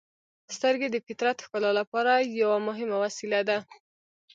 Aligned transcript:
•سترګې 0.55 0.87
د 0.91 0.97
فطرت 1.05 1.37
ښکلا 1.45 1.71
لپاره 1.79 2.13
یوه 2.41 2.57
مهمه 2.67 2.97
وسیله 3.05 3.39
ده. 3.49 3.57